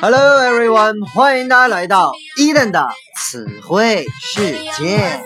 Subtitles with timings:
[0.00, 2.86] Hello everyone，欢迎大家来到伊登的
[3.16, 5.22] 词汇世界。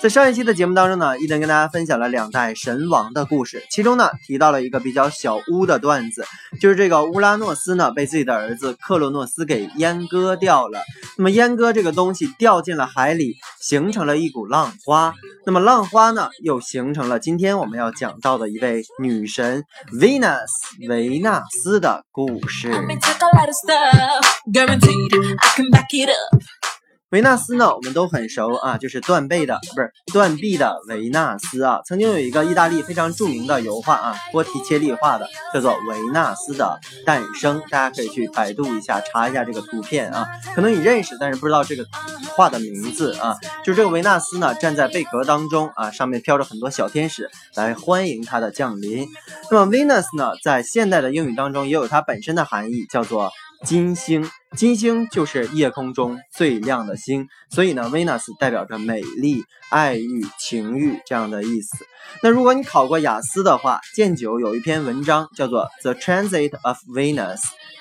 [0.00, 6.24] 在上一期的节目当中呢，伊登跟大家分享了两代神王的故事，其中呢提到了一个比较小巫的段子，
[6.60, 10.80] 就是这个乌拉诺斯呢被自己的儿子克洛诺斯给阉割掉了。
[11.16, 15.14] 那么阉割这个东西掉进了海里，形成了一股浪花。
[15.44, 20.46] 那么浪花呢又形成了今天我们要讲到的一位女神 Venus
[20.88, 22.70] 维纳斯的故事。
[27.12, 31.82] 维纳斯呢，我们都很熟啊，就是断背的，不是断臂的维纳斯啊。
[31.84, 40.26] 曾经有一个意大利非常著名的油画啊，波提切利画的，叫做《维纳斯的诞生》，大家可以去百度一下，查一下这个图片啊。
[40.54, 41.84] 可能你认识，但是不知道这个
[42.34, 43.36] 画的名字啊。
[43.62, 49.06] 就是这个维纳斯呢，站在贝壳当中啊，上面飘着很多小天使来欢迎他的降临。
[49.50, 53.30] 那么 Venus 呢，在现代的英语当中也有它本身的含义，叫做。
[53.64, 61.86] 金星，金星就是夜空中最亮的星，所以呢，Venus 代表着美丽、爱欲、情欲这样的意思。
[62.22, 67.38] 那如果你考过雅思的话，剑九有一篇文章叫做《The Transit of Venus》，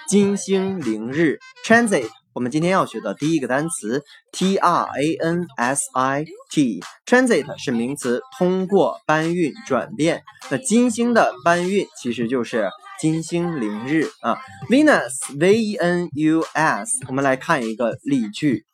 [0.07, 1.39] 金星凌日。
[1.65, 6.81] Transit，我们今天要学的第一个单词，T R A N S I T。
[7.05, 10.23] Transit 是名词，通过、搬运、转变。
[10.49, 12.69] 那金星的搬运其实就是。
[13.00, 18.64] 金星凌日啊，Venus V E N U S，我们来看一个例句：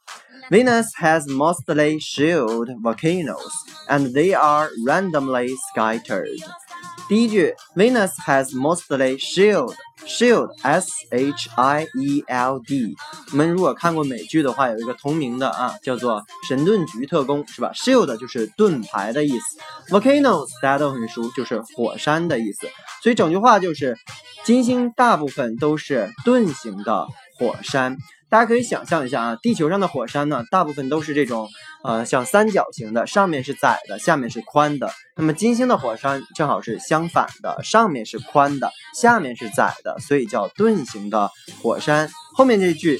[0.51, 3.53] Venus has mostly shielded volcanoes,
[3.89, 6.39] and they are randomly scattered.
[7.08, 9.73] 第一句，Venus has mostly shield
[10.05, 12.95] shield s h i e l d。
[13.31, 19.58] 我们如果看过美剧的话，有一个同名的啊，叫做《神盾局特工》，是吧？Shield 就是盾牌的意思
[19.89, 22.67] ，volcanoes 大家都很熟，就是火山的意思。
[23.02, 23.97] 所以整句话就是，
[24.44, 27.07] 金星大部分都是盾形的
[27.40, 27.97] 火山。
[28.30, 31.48] 大家可以想象一下啊，地球上的火山呢，大部分都是这种，
[31.84, 34.92] 呃，像三角形的，上面是窄的，下面是宽的。
[35.16, 42.10] 那么金星的火山正好是相反的，上面是宽的，下面是窄的，所以叫盾形的火山。
[42.36, 43.00] 后面这句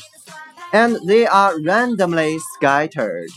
[0.72, 3.28] ，and they are randomly scattered。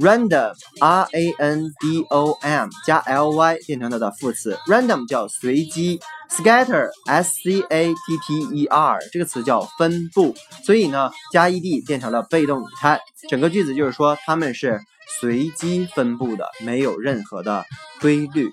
[0.00, 7.86] Random r a n d o m 加 l y 变成它的副词，random 叫随机，scatter s c a
[7.86, 14.80] t t e r 这个词叫分布，所以呢加 e d 变成了被动语态，整个句子就是说它们是
[15.20, 17.64] 随机分布的，没有任何的
[18.00, 18.50] 规律。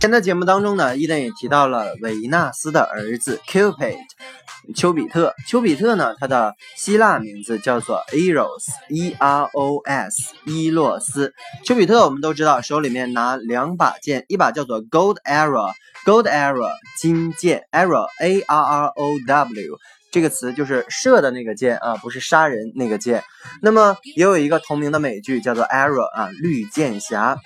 [0.00, 3.96] 前的节目当中呢，伊登也提到了维纳斯的儿子 Cupid，
[4.74, 5.34] 丘比特。
[5.46, 11.34] 丘比特呢，它的希腊名字叫做 Eros，E R O S，伊洛斯。
[11.64, 19.78] 丘比特我们都知道，手里面拿两把剑，一把叫做 Gold Arrow，Gold Arrow，金剑，Arrow，A R R O W。
[20.10, 23.24] 这个词就是射的那个箭啊，不是杀人那个箭。
[23.60, 27.36] 那么也有一个同名的美剧叫做《Arrow》啊，绿箭侠。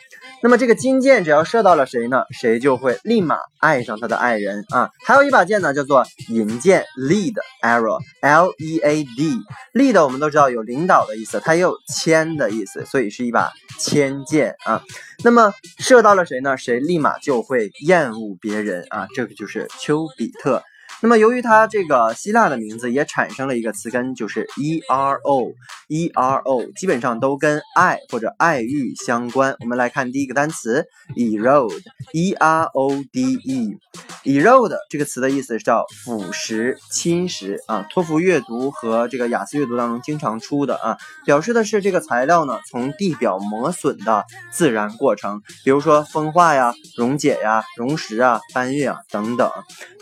[0.41, 4.91] 那么这个金箭只要射到了谁呢，谁就会立马爱上他的爱人啊。
[5.05, 9.41] 还有一把剑呢，叫做银箭 （Lead Arrow），L E A D。
[9.75, 13.51] Lead 我们都知道有领导的意思，它也有牵的意思，所以是一把
[13.81, 14.83] 牵箭啊。
[15.25, 19.09] 那么射到了谁呢，谁立马就会厌恶别人啊。
[19.15, 20.63] 这个就是丘比特。
[21.01, 29.55] 那么，由于它这个希腊的名字也产生了一个词根，就是 e r o，e r o，基本上都跟爱或者爱欲相关。
[29.61, 31.83] 我们来看第一个单词 erode
[32.13, 37.87] E R O D E，Erode 这个词的意思是叫腐蚀、侵蚀啊。
[37.91, 49.51] 托福阅读和这个雅思阅读当中经常出的啊，表示的是这个材料呢从地表磨损的自然过程，比如说风化呀、溶解呀、溶蚀啊、搬运啊等等。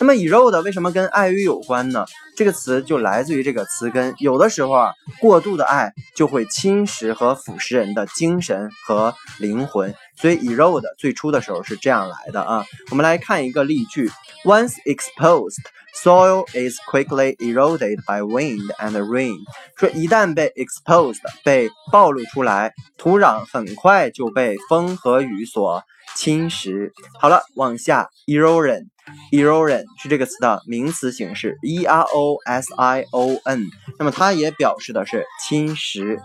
[0.00, 0.86] 那么 erode 为什么？
[0.96, 2.06] 跟爱欲有关呢？
[2.36, 4.14] 这个词就来自于这个词根。
[4.18, 9.94] 有的时候啊，过度的爱就会侵蚀和腐蚀人的精神和灵魂。
[10.16, 12.64] 所以 erode 最初的时候是这样来的啊。
[12.90, 14.10] 我们来看一个例句
[14.44, 15.62] ：Once exposed,
[15.94, 19.38] soil is quickly eroded by wind and rain。
[19.76, 25.82] 说一旦被 exposed 被暴露出来，土壤很快就被风和雨所
[26.14, 26.90] 侵蚀。
[27.20, 28.86] 好了，往下 erosion。
[29.30, 33.66] erosion 是这个词的名词形式，e r o s i o n，
[34.00, 36.18] 那么它也表示的是侵蚀。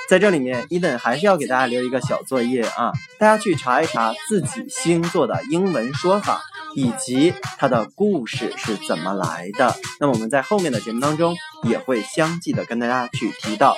[0.09, 6.43] 在这里面，伊登还是要给大家留一个小作业啊，大家去查一查自己星座的英文说法，
[6.77, 9.75] 以及它的故事是怎么来的。
[9.99, 13.77] 那么我们在后面的节目当中也会相继的跟大家去提到。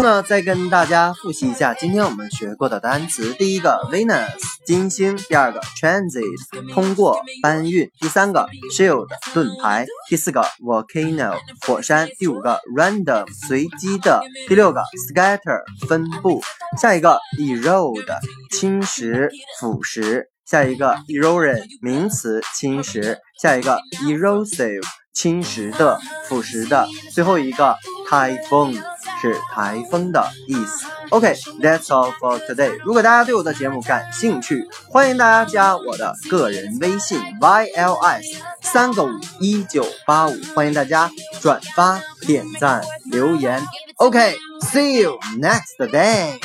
[0.00, 4.28] 那再跟大家复习一下今天我们学过的单词：第一个 Venus
[4.64, 11.36] 金星，第二个 Transit 通过搬运，第三个 Shield 盾牌，第四个 Volcano
[11.66, 16.40] 火山，第五个 Random 随机的，第六个 Scatter 分布，
[16.80, 18.18] 下一个 Erode
[18.52, 19.28] 侵蚀
[19.58, 25.98] 腐蚀，下一个 Erosion 名词侵蚀，下一个 Erosive 侵蚀的
[26.28, 27.76] 腐蚀的，最后一个
[28.08, 28.80] Typhoon。
[29.20, 30.86] 是台风的意思。
[31.10, 32.78] OK，that's all for today。
[32.84, 39.10] 如果大家对我的节目感兴趣，欢迎大家加我的个人微信 yls 三个五
[39.40, 41.10] 一九八五，欢迎大家
[41.40, 43.64] 转发、点赞、留言。
[43.96, 46.38] OK，see you next day。